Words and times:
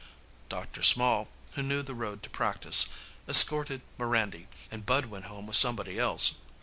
Dr. 0.49 0.81
Small, 0.81 1.27
who 1.53 1.61
knew 1.61 1.83
the 1.83 1.93
road 1.93 2.23
to 2.23 2.29
practice, 2.31 2.87
escorted 3.29 3.83
Mirandy, 3.99 4.47
and 4.71 4.83
Bud 4.83 5.05
went 5.05 5.25
home 5.25 5.45
with 5.45 5.57
somebody 5.57 5.99
else. 5.99 6.39